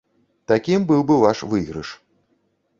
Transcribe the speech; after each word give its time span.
Такім 0.51 0.87
бы 0.87 0.97
быў 1.13 1.21
ваш 1.27 1.45
выйгрыш. 1.55 1.95